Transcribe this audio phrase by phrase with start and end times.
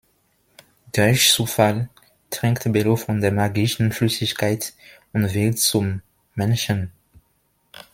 [0.93, 1.89] Durch Zufall
[2.31, 4.73] trinkt Bello von der magischen Flüssigkeit
[5.13, 6.01] und wird zum
[6.33, 6.91] Menschen.